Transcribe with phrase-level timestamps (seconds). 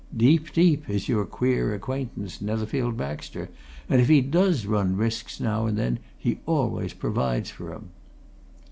[0.17, 3.51] Deep, deep, is your queer acquaintance, Netherfield Baxter,
[3.87, 7.89] and if he does run risks now and then, he always provides for 'em."